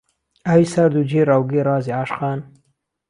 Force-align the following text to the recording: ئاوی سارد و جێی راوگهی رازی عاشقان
ئاوی 0.47 0.65
سارد 0.73 0.95
و 0.99 1.07
جێی 1.09 1.27
راوگهی 1.29 1.63
رازی 1.67 1.95
عاشقان 1.99 2.39